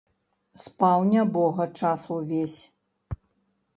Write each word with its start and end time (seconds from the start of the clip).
Спаў, 0.61 1.03
нябога, 1.11 1.63
час 1.81 2.01
увесь. 2.17 2.59